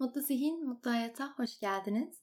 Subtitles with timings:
[0.00, 2.22] Mutlu Zihin, Mutlu Hayat'a hoş geldiniz.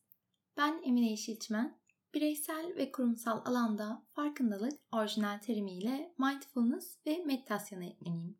[0.57, 1.79] Ben Emine Yeşilçmen.
[2.13, 8.37] Bireysel ve kurumsal alanda farkındalık orijinal terimiyle mindfulness ve meditasyon eğitmeniyim.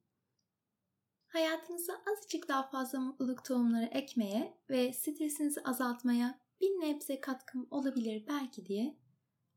[1.28, 8.66] Hayatınıza azıcık daha fazla mutluluk tohumları ekmeye ve stresinizi azaltmaya bir nebze katkım olabilir belki
[8.66, 8.98] diye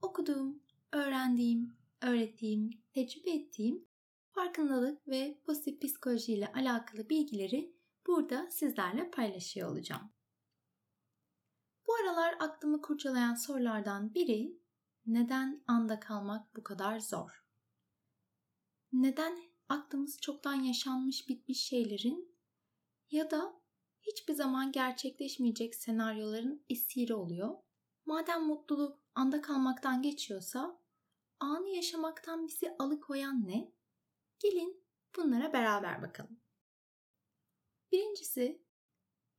[0.03, 3.87] okuduğum, öğrendiğim, öğrettiğim, tecrübe ettiğim
[4.33, 10.13] farkındalık ve pozitif psikoloji ile alakalı bilgileri burada sizlerle paylaşıyor olacağım.
[11.87, 14.61] Bu aralar aklımı kurcalayan sorulardan biri
[15.07, 17.45] neden anda kalmak bu kadar zor?
[18.93, 22.37] Neden aklımız çoktan yaşanmış bitmiş şeylerin
[23.11, 23.61] ya da
[24.03, 27.57] hiçbir zaman gerçekleşmeyecek senaryoların esiri oluyor?
[28.07, 30.81] Madem mutluluk anda kalmaktan geçiyorsa
[31.41, 33.73] anı yaşamaktan bizi alıkoyan ne?
[34.39, 34.85] Gelin
[35.17, 36.41] bunlara beraber bakalım.
[37.93, 38.63] Birincisi,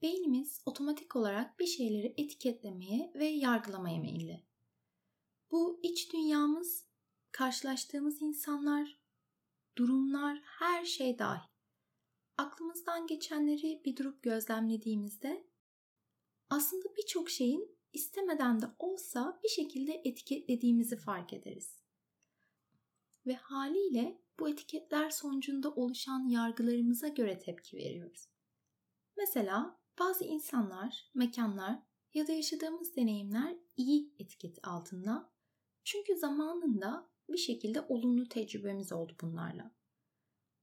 [0.01, 4.43] beynimiz otomatik olarak bir şeyleri etiketlemeye ve yargılamaya meyilli.
[5.51, 6.85] Bu iç dünyamız,
[7.31, 8.99] karşılaştığımız insanlar,
[9.77, 11.49] durumlar, her şey dahil.
[12.37, 15.47] Aklımızdan geçenleri bir durup gözlemlediğimizde
[16.49, 21.81] aslında birçok şeyin istemeden de olsa bir şekilde etiketlediğimizi fark ederiz.
[23.25, 28.27] Ve haliyle bu etiketler sonucunda oluşan yargılarımıza göre tepki veriyoruz.
[29.21, 31.79] Mesela bazı insanlar, mekanlar
[32.13, 35.33] ya da yaşadığımız deneyimler iyi etiket altında.
[35.83, 39.75] Çünkü zamanında bir şekilde olumlu tecrübemiz oldu bunlarla.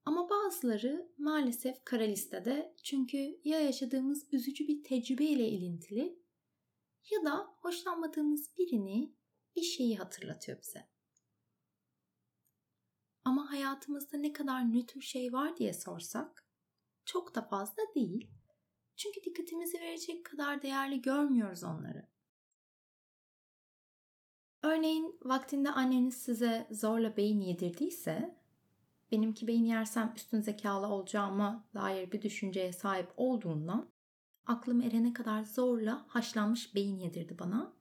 [0.05, 6.23] Ama bazıları maalesef kara listede çünkü ya yaşadığımız üzücü bir tecrübe ile ilintili
[7.11, 9.15] ya da hoşlanmadığımız birini,
[9.57, 10.89] bir şeyi hatırlatıyor bize.
[13.25, 16.49] Ama hayatımızda ne kadar nötr şey var diye sorsak
[17.05, 18.38] çok da fazla değil.
[18.99, 22.07] Çünkü dikkatimizi verecek kadar değerli görmüyoruz onları.
[24.63, 28.39] Örneğin vaktinde anneniz size zorla beyin yedirdiyse,
[29.13, 33.91] benimki beyin yersem üstün zekalı olacağıma dair bir düşünceye sahip olduğundan
[34.47, 37.77] aklım erene kadar zorla haşlanmış beyin yedirdi bana.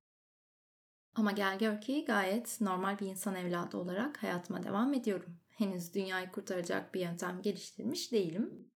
[1.16, 5.39] Ama gel gör ki gayet normal bir insan evladı olarak hayatıma devam ediyorum.
[5.50, 8.72] Henüz dünyayı kurtaracak bir yöntem geliştirmiş değilim.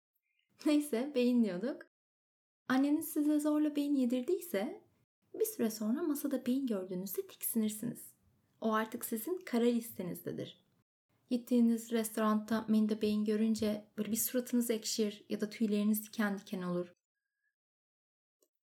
[0.66, 1.87] Neyse beyin diyorduk.
[2.68, 4.82] Anneniz size zorla beyin yedirdiyse
[5.34, 8.12] bir süre sonra masada beyin gördüğünüzde tiksinirsiniz.
[8.60, 10.62] O artık sizin kara listenizdedir.
[11.30, 16.94] Gittiğiniz restoranda menüde beyin görünce böyle bir suratınız ekşir ya da tüyleriniz diken diken olur.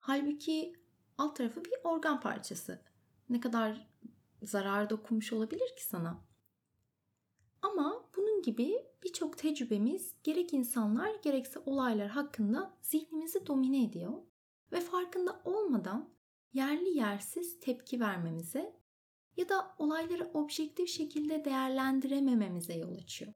[0.01, 0.73] Halbuki
[1.19, 2.81] alt tarafı bir organ parçası.
[3.29, 3.89] Ne kadar
[4.43, 6.32] zarar dokunmuş olabilir ki sana?
[7.63, 14.23] Ama bunun gibi birçok tecrübemiz gerek insanlar gerekse olaylar hakkında zihnimizi domine ediyor
[14.73, 16.15] ve farkında olmadan
[16.53, 18.77] yerli yersiz tepki vermemize
[19.37, 23.33] ya da olayları objektif şekilde değerlendiremememize yol açıyor.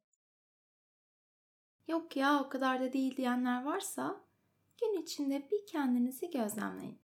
[1.89, 4.25] Yok ya o kadar da değil diyenler varsa
[4.81, 6.99] gün içinde bir kendinizi gözlemleyin.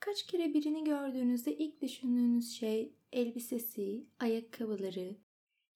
[0.00, 5.16] Kaç kere birini gördüğünüzde ilk düşündüğünüz şey elbisesi, ayakkabıları,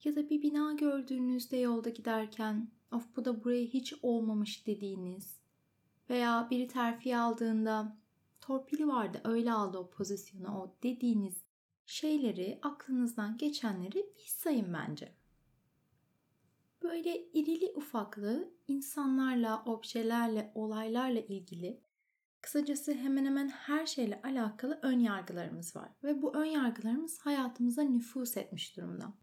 [0.04, 5.38] ya da bir bina gördüğünüzde yolda giderken of bu da buraya hiç olmamış dediğiniz
[6.10, 7.96] veya biri terfi aldığında
[8.40, 11.36] torpili vardı öyle aldı o pozisyonu o dediğiniz
[11.86, 15.12] şeyleri aklınızdan geçenleri bir sayın bence.
[16.82, 21.80] Böyle irili ufaklı insanlarla, objelerle, olaylarla ilgili
[22.40, 28.36] kısacası hemen hemen her şeyle alakalı ön yargılarımız var ve bu ön yargılarımız hayatımıza nüfus
[28.36, 29.14] etmiş durumda.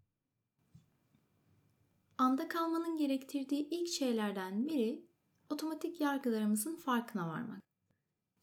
[2.17, 5.05] Anda kalmanın gerektirdiği ilk şeylerden biri
[5.49, 7.61] otomatik yargılarımızın farkına varmak.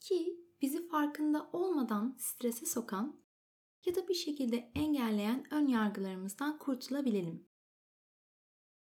[0.01, 3.21] Ki bizi farkında olmadan strese sokan
[3.87, 7.49] ya da bir şekilde engelleyen ön yargılarımızdan kurtulabilelim.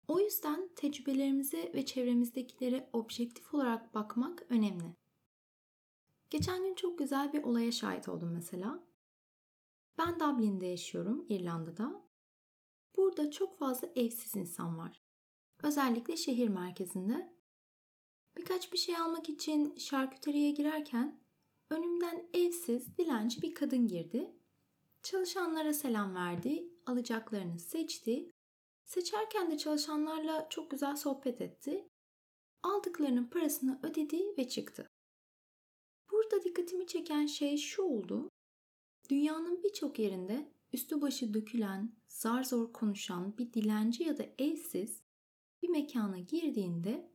[0.07, 4.95] O yüzden tecrübelerimize ve çevremizdekilere objektif olarak bakmak önemli.
[6.29, 8.83] Geçen gün çok güzel bir olaya şahit oldum mesela.
[9.97, 12.03] Ben Dublin'de yaşıyorum, İrlanda'da
[12.97, 15.01] Burada çok fazla evsiz insan var.
[15.63, 17.33] Özellikle şehir merkezinde.
[18.37, 21.19] Birkaç bir şey almak için şarküteriye girerken
[21.69, 24.35] önümden evsiz, dilenci bir kadın girdi.
[25.03, 28.31] Çalışanlara selam verdi, alacaklarını seçti.
[28.85, 31.87] Seçerken de çalışanlarla çok güzel sohbet etti.
[32.63, 34.89] Aldıklarının parasını ödedi ve çıktı.
[36.11, 38.29] Burada dikkatimi çeken şey şu oldu.
[39.09, 45.01] Dünyanın birçok yerinde üstü başı dökülen, zar zor konuşan bir dilenci ya da evsiz
[45.61, 47.09] bir mekana girdiğinde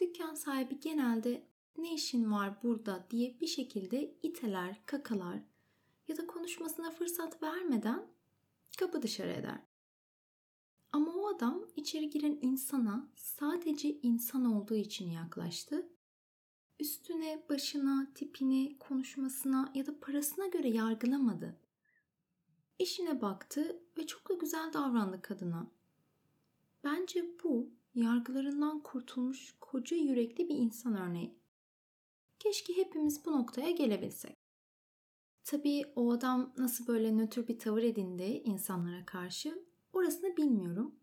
[0.00, 1.46] dükkan sahibi genelde
[1.78, 5.38] ne işin var burada diye bir şekilde iteler, kakalar
[6.08, 8.06] ya da konuşmasına fırsat vermeden
[8.78, 9.60] kapı dışarı eder.
[10.92, 15.88] Ama o adam içeri giren insana sadece insan olduğu için yaklaştı.
[16.80, 21.59] Üstüne, başına, tipine, konuşmasına ya da parasına göre yargılamadı.
[22.80, 25.70] İşine baktı ve çok da güzel davrandı kadına.
[26.84, 31.38] Bence bu yargılarından kurtulmuş koca yürekli bir insan örneği.
[32.38, 34.36] Keşke hepimiz bu noktaya gelebilsek.
[35.44, 40.94] Tabii o adam nasıl böyle nötr bir tavır edindi insanlara karşı orasını bilmiyorum.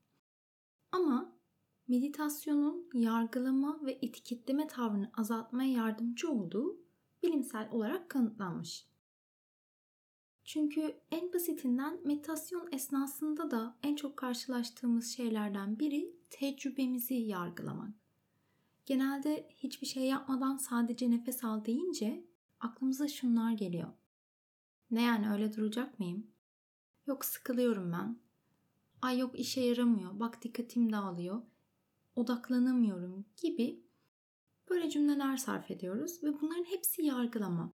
[0.91, 1.39] Ama
[1.87, 6.81] meditasyonun yargılama ve etiketleme tavrını azaltmaya yardımcı olduğu
[7.23, 8.87] bilimsel olarak kanıtlanmış.
[10.47, 17.89] Çünkü en basitinden meditasyon esnasında da en çok karşılaştığımız şeylerden biri tecrübemizi yargılamak.
[18.85, 22.25] Genelde hiçbir şey yapmadan sadece nefes al deyince
[22.59, 23.87] aklımıza şunlar geliyor.
[24.91, 26.27] Ne yani öyle duracak mıyım?
[27.07, 28.19] Yok sıkılıyorum ben.
[29.01, 30.19] Ay yok işe yaramıyor.
[30.19, 31.41] Bak dikkatim dağılıyor.
[32.15, 33.83] Odaklanamıyorum gibi
[34.69, 37.73] böyle cümleler sarf ediyoruz ve bunların hepsi yargılama.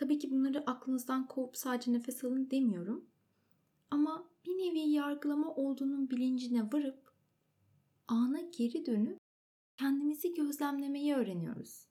[0.00, 3.10] Tabii ki bunları aklınızdan kovup sadece nefes alın demiyorum.
[3.90, 7.12] Ama bir nevi yargılama olduğunun bilincine varıp
[8.08, 9.18] ana geri dönüp
[9.78, 11.86] kendimizi gözlemlemeyi öğreniyoruz.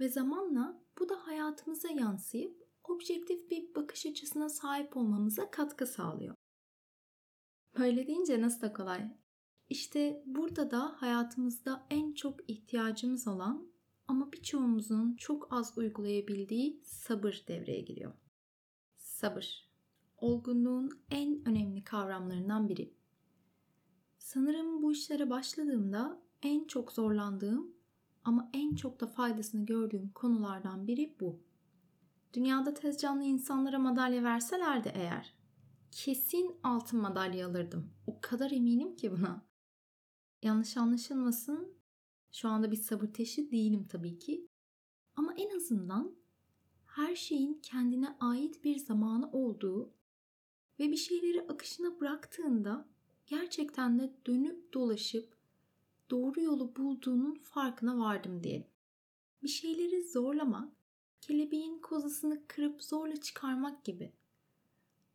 [0.00, 6.34] Ve zamanla bu da hayatımıza yansıyıp objektif bir bakış açısına sahip olmamıza katkı sağlıyor.
[7.78, 9.16] Böyle deyince nasıl da kolay.
[9.68, 13.69] İşte burada da hayatımızda en çok ihtiyacımız olan
[14.10, 18.12] ama birçoğumuzun çok az uygulayabildiği sabır devreye giriyor.
[18.96, 19.70] Sabır.
[20.16, 22.94] Olgunluğun en önemli kavramlarından biri.
[24.18, 27.74] Sanırım bu işlere başladığımda en çok zorlandığım
[28.24, 31.42] ama en çok da faydasını gördüğüm konulardan biri bu.
[32.34, 35.34] Dünyada tez canlı insanlara madalya verselerdi eğer
[35.90, 37.90] kesin altın madalya alırdım.
[38.06, 39.46] O kadar eminim ki buna.
[40.42, 41.79] Yanlış anlaşılmasın.
[42.32, 44.48] Şu anda bir sabır teşi değilim tabii ki.
[45.16, 46.14] Ama en azından
[46.86, 49.92] her şeyin kendine ait bir zamanı olduğu
[50.78, 52.88] ve bir şeyleri akışına bıraktığında
[53.26, 55.36] gerçekten de dönüp dolaşıp
[56.10, 58.66] doğru yolu bulduğunun farkına vardım diyelim.
[59.42, 60.72] Bir şeyleri zorlamak,
[61.20, 64.12] kelebeğin kozasını kırıp zorla çıkarmak gibi.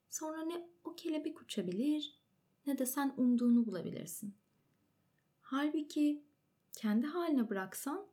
[0.09, 2.19] Sonra ne o kelebek uçabilir
[2.67, 4.35] ne de sen umduğunu bulabilirsin.
[5.41, 6.23] Halbuki
[6.75, 8.07] kendi haline bıraksan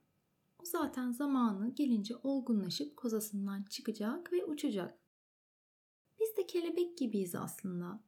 [0.58, 4.98] o zaten zamanı gelince olgunlaşıp kozasından çıkacak ve uçacak.
[6.20, 8.00] Biz de kelebek gibiyiz aslında.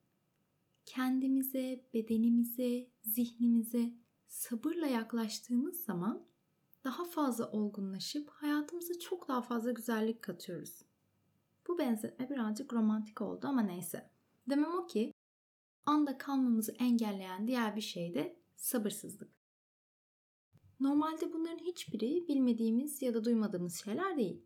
[0.87, 3.93] Kendimize, bedenimize, zihnimize
[4.29, 6.27] sabırla yaklaştığımız zaman
[6.85, 10.85] daha fazla olgunlaşıp hayatımıza çok daha fazla güzellik katıyoruz.
[11.69, 14.11] Bu benzetme birazcık romantik oldu ama neyse.
[14.49, 15.13] Demem o ki
[15.87, 19.44] anda kalmamızı engelleyen diğer bir şey de sabırsızlık.
[20.81, 24.43] Normalde bunların hiçbiri bilmediğimiz ya da duymadığımız şeyler değil.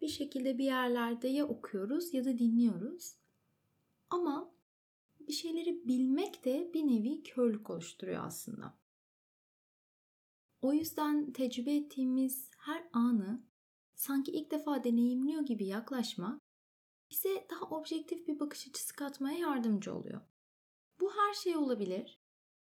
[0.00, 3.16] Bir şekilde bir yerlerde ya okuyoruz ya da dinliyoruz.
[4.10, 4.54] Ama
[5.20, 8.78] bir şeyleri bilmek de bir nevi körlük oluşturuyor aslında.
[10.62, 13.42] O yüzden tecrübe ettiğimiz her anı
[13.94, 16.42] sanki ilk defa deneyimliyor gibi yaklaşmak
[17.10, 20.20] bize daha objektif bir bakış açısı katmaya yardımcı oluyor.
[21.00, 22.17] Bu her şey olabilir.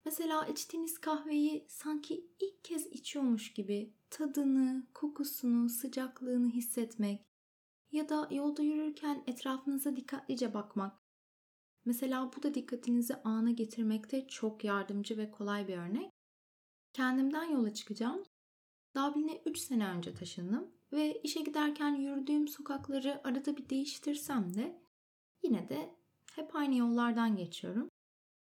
[0.06, 7.26] Mesela içtiğiniz kahveyi sanki ilk kez içiyormuş gibi tadını, kokusunu, sıcaklığını hissetmek
[7.92, 11.00] ya da yolda yürürken etrafınıza dikkatlice bakmak.
[11.86, 16.12] Mesela bu da dikkatinizi ana getirmekte çok yardımcı ve kolay bir örnek.
[16.94, 18.24] Kendimden yola çıkacağım.
[18.96, 24.82] Dublin'e 3 sene önce taşındım ve işe giderken yürüdüğüm sokakları arada bir değiştirsem de
[25.44, 25.96] yine de
[26.36, 27.90] hep aynı yollardan geçiyorum.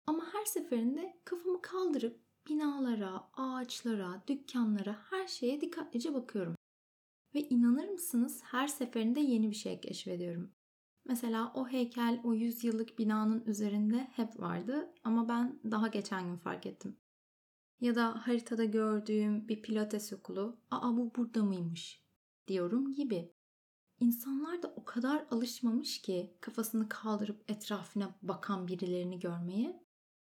[0.06, 6.56] Ama her seferinde kafamı kaldırıp binalara, ağaçlara, dükkanlara, her şeye dikkatlice bakıyorum.
[7.34, 10.52] Ve inanır mısınız her seferinde yeni bir şey keşfediyorum.
[11.04, 16.36] Mesela o heykel o 100 yıllık binanın üzerinde hep vardı ama ben daha geçen gün
[16.36, 16.96] fark ettim.
[17.80, 22.02] Ya da haritada gördüğüm bir pilates okulu, aa bu burada mıymış
[22.48, 23.32] diyorum gibi.
[24.00, 29.82] İnsanlar da o kadar alışmamış ki kafasını kaldırıp etrafına bakan birilerini görmeye.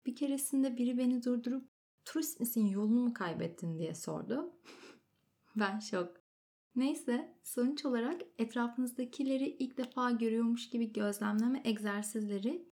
[0.06, 1.68] Bir keresinde biri beni durdurup
[2.04, 4.52] turist misin yolunu mu kaybettin diye sordu.
[5.56, 6.22] ben şok.
[6.76, 12.68] Neyse sonuç olarak etrafınızdakileri ilk defa görüyormuş gibi gözlemleme egzersizleri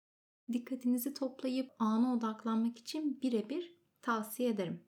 [0.53, 4.83] dikkatinizi toplayıp ana odaklanmak için birebir tavsiye ederim.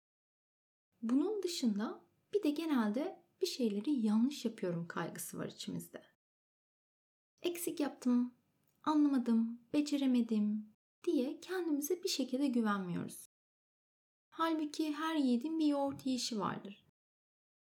[1.02, 2.02] Bunun dışında
[2.34, 6.02] Bir de genelde bir şeyleri yanlış yapıyorum kaygısı var içimizde.
[7.42, 8.34] Eksik yaptım,
[8.84, 10.71] anlamadım, beceremedim
[11.04, 13.30] diye kendimize bir şekilde güvenmiyoruz.
[14.30, 16.86] Halbuki her yiğidin bir yoğurt yiyişi vardır.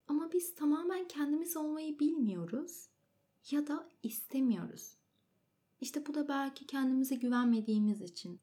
[0.08, 2.88] Ama biz tamamen kendimiz olmayı bilmiyoruz
[3.50, 4.96] ya da istemiyoruz.
[5.80, 8.40] İşte bu da belki kendimize güvenmediğimiz için.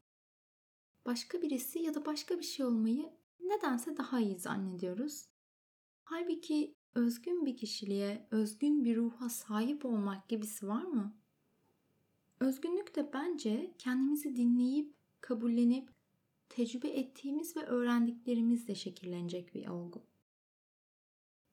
[1.06, 5.26] Başka birisi ya da başka bir şey olmayı nedense daha iyi zannediyoruz.
[6.04, 11.16] Halbuki özgün bir kişiliğe, özgün bir ruha sahip olmak gibisi var mı?
[12.40, 15.90] Özgünlük de bence kendimizi dinleyip, kabullenip,
[16.48, 20.06] tecrübe ettiğimiz ve öğrendiklerimizle şekillenecek bir olgu.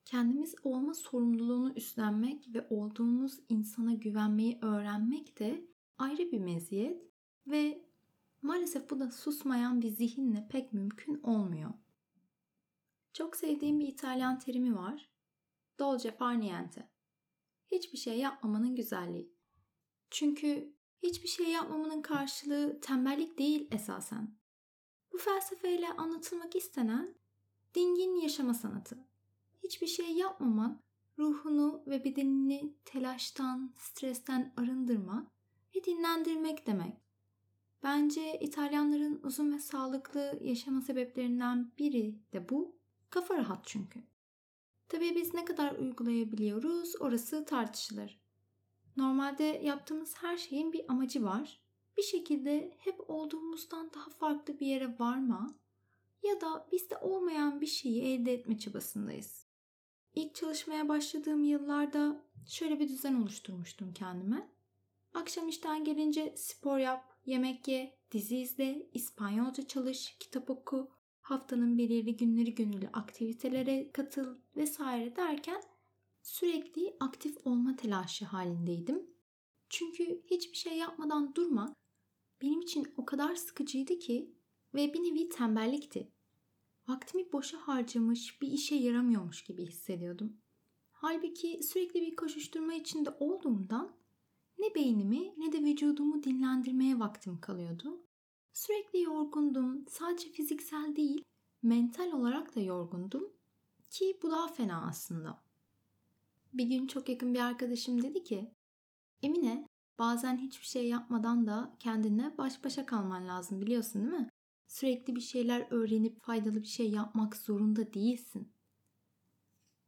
[0.06, 5.66] Kendimiz olma sorumluluğunu üstlenmek ve olduğumuz insana güvenmeyi öğrenmek de
[5.98, 7.08] ayrı bir meziyet
[7.48, 7.86] ve
[8.42, 11.74] maalesef bu da susmayan bir zihinle pek mümkün olmuyor.
[13.14, 15.10] Çok sevdiğim bir İtalyan terimi var.
[15.80, 16.90] Dolce far niente.
[17.72, 19.41] Hiçbir şey yapmamanın güzelliği.
[20.12, 24.38] Çünkü hiçbir şey yapmamanın karşılığı tembellik değil esasen.
[25.14, 27.16] Bu felsefeyle anlatılmak istenen
[27.76, 28.98] dingin yaşama sanatı.
[29.64, 30.84] Hiçbir şey yapmamak,
[31.20, 35.32] ruhunu ve bedenini telaştan, stresten arındırmak
[35.76, 36.98] ve dinlendirmek demek.
[37.84, 42.76] Bence İtalyanların uzun ve sağlıklı yaşama sebeplerinden biri de bu.
[43.10, 44.04] Kafa rahat çünkü.
[44.90, 48.21] Tabii biz ne kadar uygulayabiliyoruz orası tartışılır.
[49.02, 51.62] Normalde yaptığımız her şeyin bir amacı var.
[51.98, 55.60] Bir şekilde hep olduğumuzdan daha farklı bir yere varma
[56.24, 59.48] ya da bizde olmayan bir şeyi elde etme çabasındayız.
[60.16, 64.52] İlk çalışmaya başladığım yıllarda şöyle bir düzen oluşturmuştum kendime.
[65.14, 70.92] Akşam işten gelince spor yap, yemek ye, dizi izle, İspanyolca çalış, kitap oku,
[71.22, 75.62] haftanın belirli günleri gönüllü aktivitelere katıl vesaire derken
[76.22, 79.10] sürekli aktif olma telaşı halindeydim.
[79.70, 81.76] Çünkü hiçbir şey yapmadan durmak
[82.42, 84.36] benim için o kadar sıkıcıydı ki
[84.74, 86.12] ve bir nevi tembellikti.
[86.88, 90.38] Vaktimi boşa harcamış, bir işe yaramıyormuş gibi hissediyordum.
[90.92, 93.96] Halbuki sürekli bir koşuşturma içinde olduğumdan
[94.60, 98.06] ne beynimi ne de vücudumu dinlendirmeye vaktim kalıyordu.
[98.54, 99.86] Sürekli yorgundum.
[99.90, 101.24] Sadece fiziksel değil,
[101.64, 103.34] mental olarak da yorgundum.
[103.90, 105.51] Ki bu daha fena aslında.
[106.54, 108.52] Bir gün çok yakın bir arkadaşım dedi ki,
[109.24, 109.68] Emine
[110.00, 114.30] bazen hiçbir şey yapmadan da kendine baş başa kalman lazım biliyorsun değil mi?
[114.68, 118.54] Sürekli bir şeyler öğrenip faydalı bir şey yapmak zorunda değilsin.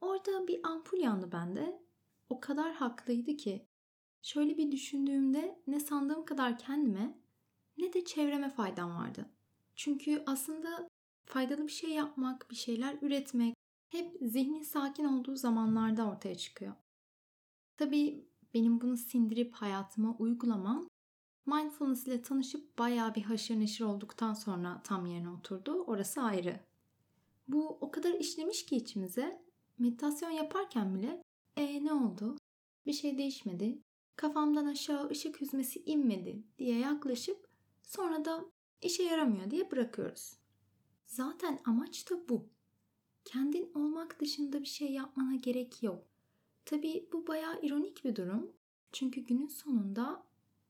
[0.01, 1.83] Orada bir ampul yandı bende.
[2.29, 3.67] O kadar haklıydı ki.
[4.21, 7.17] Şöyle bir düşündüğümde ne sandığım kadar kendime
[7.77, 9.29] ne de çevreme faydam vardı.
[9.75, 10.89] Çünkü aslında
[11.25, 13.55] faydalı bir şey yapmak, bir şeyler üretmek
[13.93, 16.73] hep zihnin sakin olduğu zamanlarda ortaya çıkıyor.
[17.77, 20.87] Tabii benim bunu sindirip hayatıma uygulamam
[21.45, 25.83] mindfulness ile tanışıp bayağı bir haşır neşir olduktan sonra tam yerine oturdu.
[25.83, 26.59] Orası ayrı.
[27.47, 29.45] Bu o kadar işlemiş ki içimize
[29.77, 31.23] meditasyon yaparken bile
[31.57, 32.37] e ne oldu?
[32.85, 33.81] Bir şey değişmedi.
[34.15, 37.47] Kafamdan aşağı ışık hüzmesi inmedi diye yaklaşıp
[37.83, 38.45] sonra da
[38.81, 40.37] işe yaramıyor diye bırakıyoruz.
[41.05, 42.52] Zaten amaç da bu.
[43.25, 46.05] Kendin olmak dışında bir şey yapmana gerek yok.
[46.65, 48.51] Tabi bu bayağı ironik bir durum.
[48.91, 50.23] Çünkü günün sonunda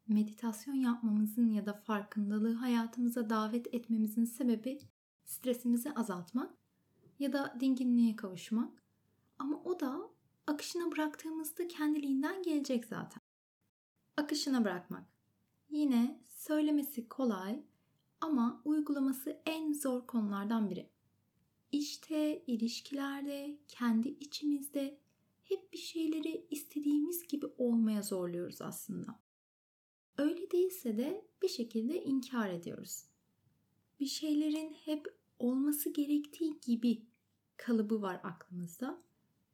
[0.08, 4.80] meditasyon yapmamızın ya da farkındalığı hayatımıza davet etmemizin sebebi
[5.26, 6.54] stresimizi azaltmak
[7.20, 8.84] ya da dinginliğe kavuşmak.
[9.40, 10.10] Ama o da
[10.48, 13.22] akışına bıraktığımızda kendiliğinden gelecek zaten.
[14.18, 15.04] Akışına bırakmak.
[15.70, 17.64] Yine söylemesi kolay
[18.22, 20.93] ama uygulaması en zor konulardan biri.
[21.74, 24.98] İşte, ilişkilerde, kendi içimizde
[25.44, 29.20] hep bir şeyleri istediğimiz gibi olmaya zorluyoruz aslında.
[30.18, 33.06] Öyle değilse de bir şekilde inkar ediyoruz.
[34.00, 37.02] Bir şeylerin hep olması gerektiği gibi
[37.58, 39.04] kalıbı var aklımızda.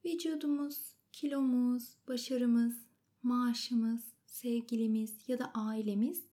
[0.06, 2.86] Vücudumuz, kilomuz, başarımız,
[3.24, 6.28] maaşımız, sevgilimiz ya da ailemiz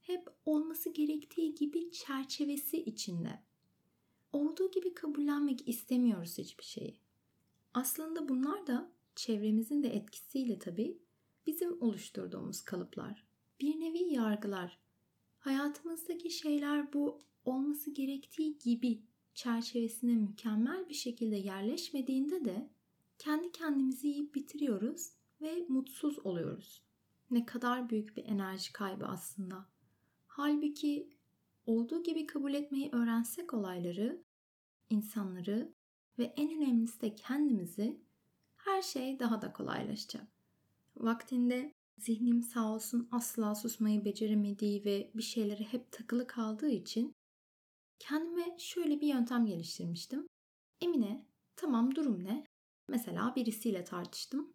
[0.00, 3.48] hep olması gerektiği gibi çerçevesi içinde.
[4.32, 7.00] Olduğu gibi kabullenmek istemiyoruz hiçbir şeyi.
[7.74, 10.98] Aslında bunlar da çevremizin de etkisiyle tabii
[11.46, 13.26] bizim oluşturduğumuz kalıplar.
[13.60, 14.78] Bir nevi yargılar.
[15.38, 19.02] Hayatımızdaki şeyler bu olması gerektiği gibi
[19.34, 22.70] çerçevesine mükemmel bir şekilde yerleşmediğinde de
[23.18, 26.82] kendi kendimizi yiyip bitiriyoruz ve mutsuz oluyoruz.
[27.30, 29.66] Ne kadar büyük bir enerji kaybı aslında.
[30.26, 31.10] Halbuki
[31.68, 34.22] olduğu gibi kabul etmeyi öğrensek olayları,
[34.90, 35.72] insanları
[36.18, 38.00] ve en önemlisi de kendimizi
[38.56, 40.26] her şey daha da kolaylaşacak.
[40.96, 47.14] Vaktinde zihnim sağ olsun asla susmayı beceremediği ve bir şeylere hep takılı kaldığı için
[47.98, 50.26] kendime şöyle bir yöntem geliştirmiştim.
[50.80, 52.44] Emine, tamam durum ne?
[52.88, 54.52] Mesela birisiyle tartıştım.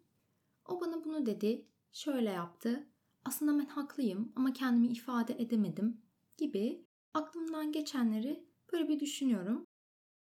[0.65, 2.87] O bana bunu dedi, şöyle yaptı.
[3.25, 6.01] Aslında ben haklıyım ama kendimi ifade edemedim
[6.37, 9.65] gibi aklımdan geçenleri böyle bir düşünüyorum.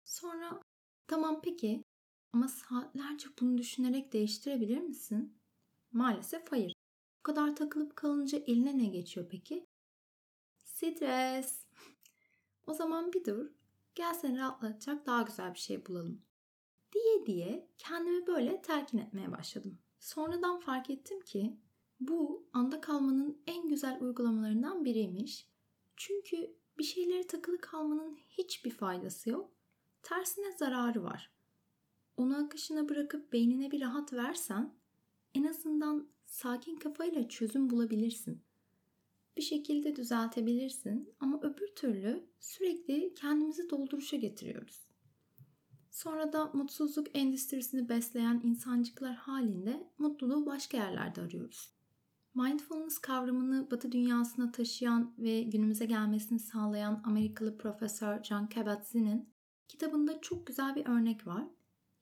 [0.04, 0.60] Sonra
[1.06, 1.84] tamam peki
[2.32, 5.38] ama saatlerce bunu düşünerek değiştirebilir misin?
[5.92, 6.72] Maalesef hayır.
[7.18, 9.66] Bu kadar takılıp kalınca eline ne geçiyor peki?
[10.64, 11.66] Stres.
[12.66, 13.50] o zaman bir dur.
[13.94, 16.22] Gel seni rahatlatacak daha güzel bir şey bulalım.
[16.92, 19.78] Diye diye kendimi böyle telkin etmeye başladım.
[20.00, 21.56] Sonradan fark ettim ki
[22.00, 25.48] bu anda kalmanın en güzel uygulamalarından biriymiş.
[25.96, 29.50] Çünkü bir şeylere takılı kalmanın hiçbir faydası yok.
[30.02, 31.30] Tersine zararı var.
[32.16, 34.74] Onu akışına bırakıp beynine bir rahat versen
[35.34, 38.42] en azından sakin kafayla çözüm bulabilirsin.
[39.36, 44.86] Bir şekilde düzeltebilirsin ama öbür türlü sürekli kendimizi dolduruşa getiriyoruz.
[45.90, 51.75] Sonra da mutsuzluk endüstrisini besleyen insancıklar halinde mutluluğu başka yerlerde arıyoruz.
[52.36, 59.28] Mindfulness kavramını Batı dünyasına taşıyan ve günümüze gelmesini sağlayan Amerikalı profesör John Kabat-Zinn'in
[59.68, 61.44] kitabında çok güzel bir örnek var.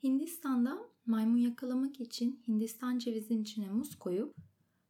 [0.02, 4.36] Hindistan'da maymun yakalamak için Hindistan cevizinin içine muz koyup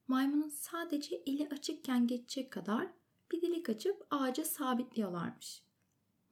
[0.08, 2.88] maymunun sadece eli açıkken geçecek kadar
[3.32, 5.62] bir delik açıp ağaca sabitliyorlarmış.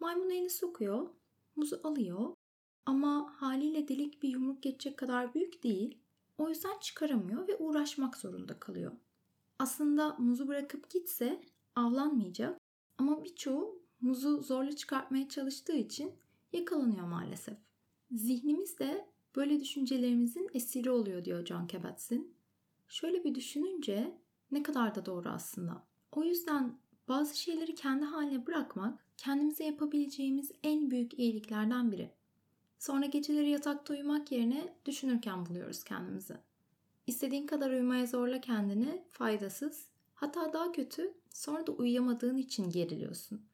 [0.00, 1.08] Maymun elini sokuyor,
[1.56, 2.34] muzu alıyor
[2.86, 5.98] ama haliyle delik bir yumruk geçecek kadar büyük değil.
[6.38, 8.92] O yüzden çıkaramıyor ve uğraşmak zorunda kalıyor.
[9.62, 11.40] Aslında muzu bırakıp gitse
[11.76, 12.60] avlanmayacak
[12.98, 16.12] ama birçoğu muzu zorla çıkartmaya çalıştığı için
[16.52, 17.58] yakalanıyor maalesef.
[18.12, 22.34] Zihnimiz de böyle düşüncelerimizin esiri oluyor diyor John Kabat-Zinn.
[22.88, 24.18] Şöyle bir düşününce
[24.50, 25.86] ne kadar da doğru aslında.
[26.12, 32.10] O yüzden bazı şeyleri kendi haline bırakmak kendimize yapabileceğimiz en büyük iyiliklerden biri.
[32.78, 36.51] Sonra geceleri yatakta uyumak yerine düşünürken buluyoruz kendimizi.
[37.06, 39.88] İstediğin kadar uyumaya zorla kendini faydasız.
[40.14, 43.46] Hatta daha kötü sonra da uyuyamadığın için geriliyorsun.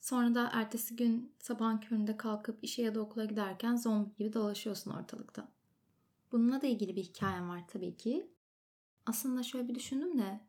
[0.00, 4.90] Sonra da ertesi gün sabahın köründe kalkıp işe ya da okula giderken zombi gibi dolaşıyorsun
[4.90, 5.48] ortalıkta.
[6.32, 8.30] Bununla da ilgili bir hikayem var tabii ki.
[9.06, 10.40] Aslında şöyle bir düşündüm de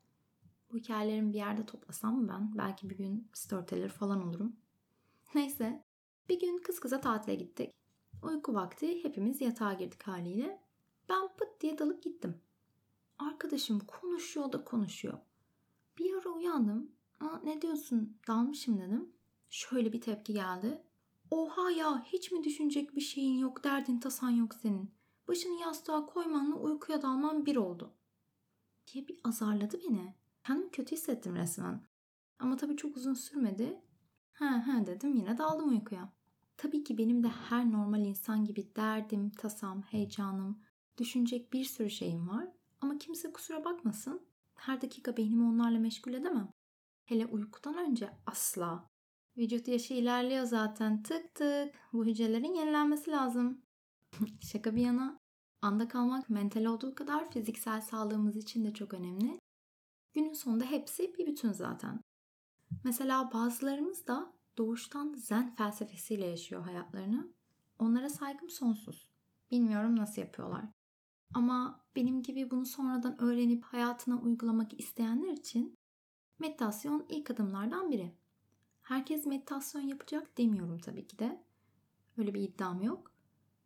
[0.71, 2.57] bu hikayelerimi bir yerde toplasam mı ben?
[2.57, 4.55] Belki bir gün storyteller falan olurum.
[5.35, 5.83] Neyse
[6.29, 7.71] bir gün kız kıza tatile gittik.
[8.23, 10.66] Uyku vakti hepimiz yatağa girdik haliyle.
[11.09, 12.41] Ben pıt diye dalıp gittim.
[13.19, 15.17] Arkadaşım konuşuyor da konuşuyor.
[15.97, 16.91] Bir ara uyandım.
[17.19, 19.11] Aa, ne diyorsun dalmışım dedim.
[19.49, 20.81] Şöyle bir tepki geldi.
[21.31, 24.91] Oha ya hiç mi düşünecek bir şeyin yok derdin tasan yok senin.
[25.27, 27.93] Başını yastığa koymanla uykuya dalman bir oldu.
[28.87, 30.15] Diye bir azarladı beni.
[30.43, 31.81] Kendimi kötü hissettim resmen.
[32.39, 33.81] Ama tabii çok uzun sürmedi.
[34.33, 36.13] He he dedim yine daldım uykuya.
[36.57, 40.59] Tabii ki benim de her normal insan gibi derdim, tasam, heyecanım,
[40.97, 42.47] düşünecek bir sürü şeyim var.
[42.81, 44.27] Ama kimse kusura bakmasın.
[44.55, 46.51] Her dakika beynimi onlarla meşgul edemem.
[47.05, 48.89] Hele uykudan önce asla.
[49.37, 51.03] Vücut yaşı ilerliyor zaten.
[51.03, 51.75] Tık tık.
[51.93, 53.61] Bu hücrelerin yenilenmesi lazım.
[54.41, 55.19] Şaka bir yana.
[55.61, 59.39] Anda kalmak mental olduğu kadar fiziksel sağlığımız için de çok önemli.
[60.13, 62.01] Günün sonunda hepsi bir bütün zaten.
[62.83, 67.33] Mesela bazılarımız da doğuştan zen felsefesiyle yaşıyor hayatlarını.
[67.79, 69.09] Onlara saygım sonsuz.
[69.51, 70.65] Bilmiyorum nasıl yapıyorlar.
[71.33, 75.75] Ama benim gibi bunu sonradan öğrenip hayatına uygulamak isteyenler için
[76.39, 78.11] meditasyon ilk adımlardan biri.
[78.81, 81.43] Herkes meditasyon yapacak demiyorum tabii ki de.
[82.17, 83.11] Öyle bir iddiam yok.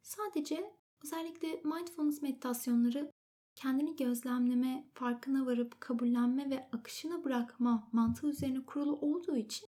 [0.02, 3.12] Sadece özellikle mindfulness meditasyonları
[3.56, 9.68] kendini gözlemleme, farkına varıp kabullenme ve akışına bırakma mantığı üzerine kurulu olduğu için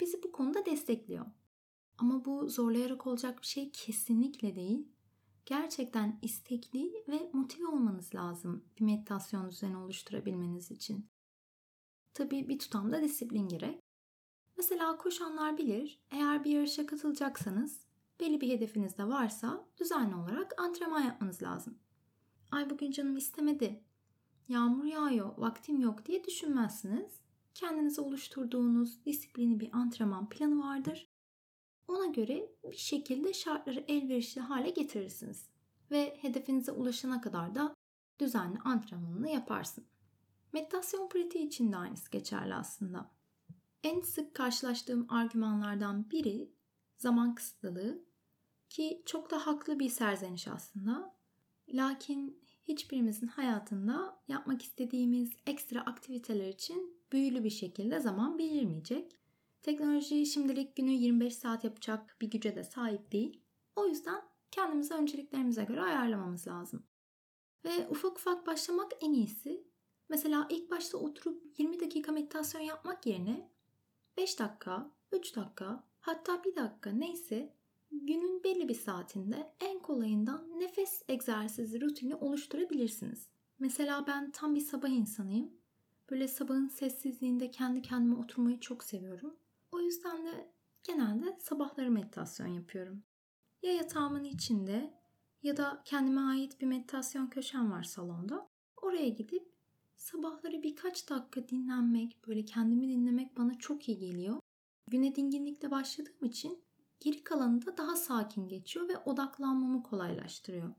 [0.00, 1.26] bizi bu konuda destekliyor.
[1.98, 4.88] Ama bu zorlayarak olacak bir şey kesinlikle değil.
[5.48, 11.06] Gerçekten istekli ve motive olmanız lazım bir meditasyon düzeni oluşturabilmeniz için.
[12.14, 13.80] Tabii bir tutamda disiplin gerek.
[14.56, 17.86] Mesela koşanlar bilir, eğer bir yarışa katılacaksanız,
[18.20, 21.78] belli bir hedefiniz de varsa düzenli olarak antrenman yapmanız lazım.
[22.50, 23.82] Ay bugün canım istemedi,
[24.48, 27.20] yağmur yağıyor, vaktim yok diye düşünmezsiniz.
[27.54, 31.07] Kendinize oluşturduğunuz disiplini bir antrenman planı vardır.
[31.88, 35.48] Ona göre bir şekilde şartları elverişli hale getirirsiniz
[35.90, 37.74] ve hedefinize ulaşana kadar da
[38.20, 39.84] düzenli antrenmanını yaparsın.
[40.52, 43.10] Meditasyon pratiği için de aynısı geçerli aslında.
[43.82, 46.52] En sık karşılaştığım argümanlardan biri
[46.96, 48.04] zaman kısıtlılığı.
[48.68, 51.14] Ki çok da haklı bir serzeniş aslında.
[51.68, 59.17] Lakin hiçbirimizin hayatında yapmak istediğimiz ekstra aktiviteler için büyülü bir şekilde zaman belirmeyecek.
[59.68, 63.42] Teknoloji şimdilik günü 25 saat yapacak bir güce de sahip değil.
[63.76, 66.86] O yüzden kendimizi önceliklerimize göre ayarlamamız lazım.
[67.64, 69.64] Ve ufak ufak başlamak en iyisi.
[70.08, 73.50] Mesela ilk başta oturup 20 dakika meditasyon yapmak yerine
[74.16, 77.54] 5 dakika, 3 dakika, hatta 1 dakika neyse
[77.90, 83.28] günün belli bir saatinde en kolayından nefes egzersizi rutini oluşturabilirsiniz.
[83.58, 85.50] Mesela ben tam bir sabah insanıyım.
[86.10, 89.36] Böyle sabahın sessizliğinde kendi kendime oturmayı çok seviyorum.
[89.72, 90.52] O yüzden de
[90.84, 93.02] genelde sabahları meditasyon yapıyorum.
[93.62, 94.94] Ya yatağımın içinde
[95.42, 98.48] ya da kendime ait bir meditasyon köşem var salonda.
[98.76, 99.52] Oraya gidip
[99.96, 104.40] sabahları birkaç dakika dinlenmek, böyle kendimi dinlemek bana çok iyi geliyor.
[104.86, 106.64] Güne dinginlikle başladığım için
[107.00, 110.74] geri kalanı da daha sakin geçiyor ve odaklanmamı kolaylaştırıyor.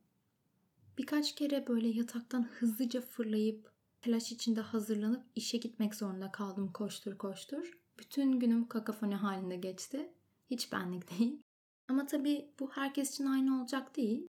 [0.97, 3.71] Birkaç kere böyle yataktan hızlıca fırlayıp
[4.01, 7.78] telaş içinde hazırlanıp işe gitmek zorunda kaldım koştur koştur.
[7.99, 10.13] Bütün günüm kakafoni halinde geçti.
[10.49, 11.41] Hiç benlik değil.
[11.87, 14.27] Ama tabii bu herkes için aynı olacak değil.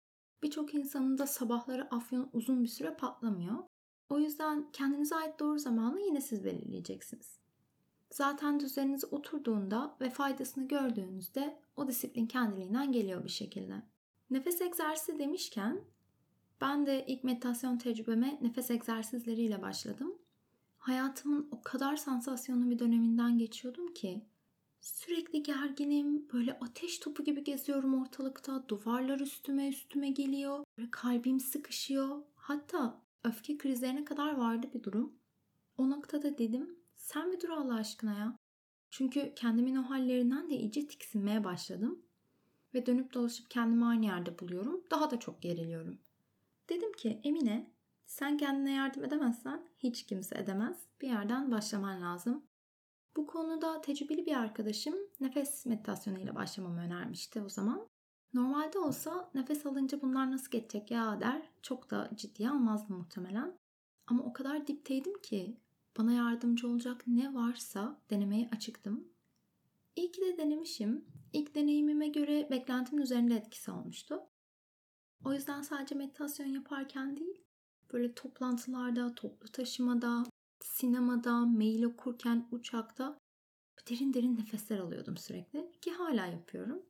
[0.43, 3.63] Birçok insanın da sabahları afyonu uzun bir süre patlamıyor.
[4.09, 7.39] O yüzden kendinize ait doğru zamanı yine siz belirleyeceksiniz.
[8.11, 13.83] Zaten düzeniniz oturduğunda ve faydasını gördüğünüzde o disiplin kendiliğinden geliyor bir şekilde.
[14.29, 15.81] Nefes egzersizi demişken
[16.61, 20.17] ben de ilk meditasyon tecrübeme nefes egzersizleriyle başladım.
[20.85, 24.25] Hayatımın o kadar sansasyonlu bir döneminden geçiyordum ki
[24.81, 32.21] sürekli gerginim, böyle ateş topu gibi geziyorum ortalıkta, duvarlar üstüme üstüme geliyor, böyle kalbim sıkışıyor.
[32.35, 35.13] Hatta öfke krizlerine kadar vardı bir durum.
[35.77, 38.37] O noktada dedim sen bir dur Allah aşkına ya.
[38.89, 42.01] Çünkü kendimin o hallerinden de iyice tiksinmeye başladım.
[42.73, 44.83] Ve dönüp dolaşıp kendimi aynı yerde buluyorum.
[44.91, 45.99] Daha da çok geriliyorum.
[46.69, 47.74] Dedim ki Emine
[48.05, 50.83] sen kendine yardım edemezsen hiç kimse edemez.
[51.01, 52.43] Bir yerden başlaman lazım.
[53.15, 57.87] Bu konuda tecrübeli bir arkadaşım nefes meditasyonu ile başlamamı önermişti o zaman.
[58.33, 61.41] Normalde olsa nefes alınca bunlar nasıl geçecek ya der.
[61.61, 63.57] Çok da ciddiye almazdım muhtemelen.
[64.07, 65.57] Ama o kadar dipteydim ki
[65.97, 69.07] bana yardımcı olacak ne varsa denemeye açıktım.
[69.95, 71.05] İyi ki de denemişim.
[71.33, 74.19] İlk deneyimime göre beklentimin üzerinde etkisi olmuştu.
[75.25, 77.44] O yüzden sadece meditasyon yaparken değil,
[77.95, 80.23] böyle toplantılarda, toplu taşımada,
[80.59, 83.19] sinemada, mail okurken, uçakta
[83.89, 86.81] derin derin nefesler alıyordum sürekli ki hala yapıyorum.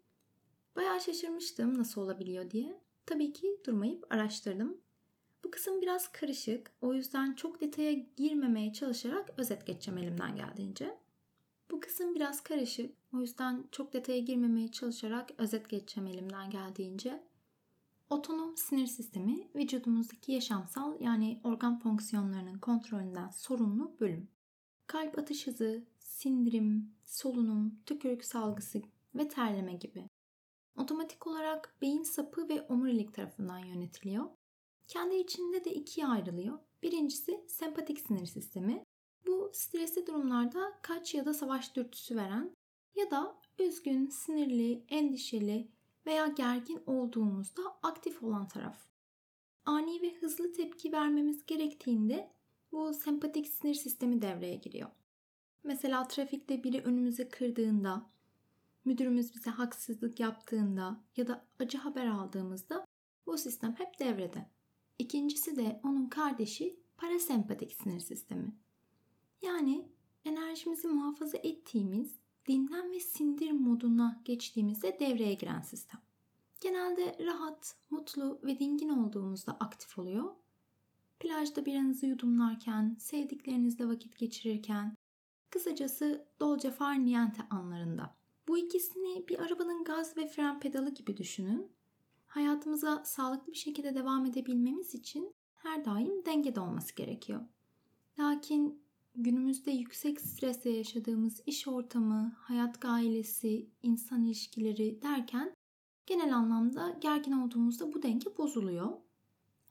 [0.75, 2.81] Bayağı şaşırmıştım nasıl olabiliyor diye.
[3.05, 4.77] Tabii ki durmayıp araştırdım.
[5.43, 6.71] Bu kısım biraz karışık.
[6.81, 10.97] O yüzden çok detaya girmemeye çalışarak özet geçeceğim elimden geldiğince.
[11.71, 12.95] Bu kısım biraz karışık.
[13.13, 17.23] O yüzden çok detaya girmemeye çalışarak özet geçeceğim elimden geldiğince.
[18.09, 24.27] Otonom sinir sistemi vücudumuzdaki yaşamsal yani organ fonksiyonlarının kontrolünden sorumlu bölüm.
[24.87, 28.81] Kalp atış hızı, sindirim, solunum, tükürük salgısı
[29.15, 30.09] ve terleme gibi.
[30.77, 34.25] Otomatik olarak beyin sapı ve omurilik tarafından yönetiliyor.
[34.87, 36.59] Kendi içinde de ikiye ayrılıyor.
[36.83, 38.83] Birincisi sempatik sinir sistemi.
[39.27, 42.55] Bu stresli durumlarda kaç ya da savaş dürtüsü veren
[42.95, 45.74] ya da üzgün, sinirli, endişeli
[46.05, 48.77] veya gergin olduğumuzda aktif olan taraf.
[49.65, 52.31] Ani ve hızlı tepki vermemiz gerektiğinde
[52.71, 54.89] bu sempatik sinir sistemi devreye giriyor.
[55.63, 58.09] Mesela trafikte biri önümüze kırdığında,
[58.85, 62.85] müdürümüz bize haksızlık yaptığında ya da acı haber aldığımızda
[63.25, 64.49] bu sistem hep devrede.
[64.99, 68.55] İkincisi de onun kardeşi parasempatik sinir sistemi.
[69.41, 69.89] Yani
[70.25, 72.15] enerjimizi muhafaza ettiğimiz
[72.47, 76.01] dinlen ve sindir moduna geçtiğimizde devreye giren sistem.
[76.61, 80.35] Genelde rahat, mutlu ve dingin olduğumuzda aktif oluyor.
[81.19, 84.95] Plajda biranızı yudumlarken, sevdiklerinizle vakit geçirirken,
[85.49, 88.15] kısacası dolce far niente anlarında.
[88.47, 91.75] Bu ikisini bir arabanın gaz ve fren pedalı gibi düşünün
[92.35, 97.41] hayatımıza sağlıklı bir şekilde devam edebilmemiz için her daim dengede olması gerekiyor.
[98.19, 98.84] Lakin
[99.17, 105.55] günümüzde yüksek stresle yaşadığımız iş ortamı, hayat gailesi, insan ilişkileri derken
[106.05, 108.89] genel anlamda gergin olduğumuzda bu denge bozuluyor.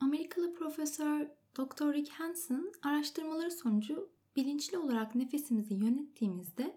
[0.00, 1.26] Amerikalı profesör
[1.56, 1.92] Dr.
[1.92, 6.76] Rick Hansen araştırmaları sonucu bilinçli olarak nefesimizi yönettiğimizde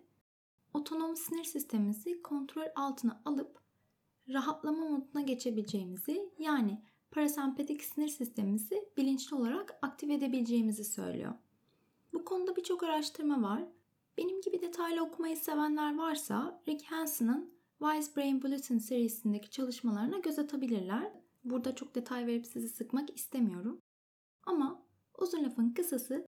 [0.74, 3.60] otonom sinir sistemimizi kontrol altına alıp
[4.30, 11.34] rahatlama moduna geçebileceğimizi yani parasempatik sinir sistemimizi bilinçli olarak aktive edebileceğimizi söylüyor.
[12.18, 13.64] Bu konuda birçok araştırma var.
[14.18, 21.12] Benim gibi detaylı okumayı sevenler varsa Rick Hansen'ın Wise Brain Bulletin serisindeki çalışmalarına göz atabilirler.
[21.44, 23.80] Burada çok detay verip sizi sıkmak istemiyorum.
[24.44, 24.86] Ama
[25.18, 26.26] uzun lafın kısası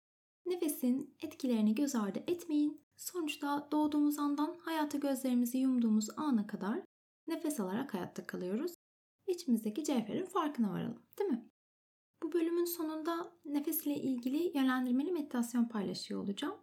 [0.45, 2.81] nefesin etkilerini göz ardı etmeyin.
[2.97, 6.81] Sonuçta doğduğumuz andan hayata gözlerimizi yumduğumuz ana kadar
[7.27, 8.73] nefes alarak hayatta kalıyoruz.
[9.27, 11.49] İçimizdeki cevherin farkına varalım, değil mi?
[12.23, 16.55] Bu bölümün sonunda nefesle ilgili yönlendirmeli meditasyon paylaşıyor olacağım.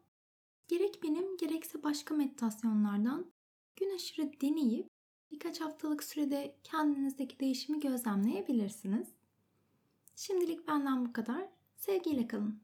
[0.68, 3.27] Gerek benim gerekse başka meditasyonlardan
[3.77, 4.88] gün aşırı deneyip
[5.31, 9.09] birkaç haftalık sürede kendinizdeki değişimi gözlemleyebilirsiniz.
[10.16, 11.49] Şimdilik benden bu kadar.
[11.77, 12.61] Sevgiyle kalın.